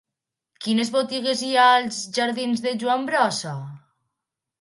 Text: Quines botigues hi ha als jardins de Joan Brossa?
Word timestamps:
Quines 0.67 0.87
botigues 0.95 1.43
hi 1.47 1.49
ha 1.55 1.65
als 1.73 1.99
jardins 2.15 2.63
de 2.65 2.73
Joan 2.85 3.05
Brossa? 3.11 3.53